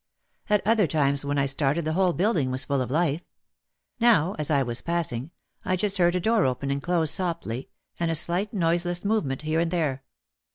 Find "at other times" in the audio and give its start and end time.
0.49-1.23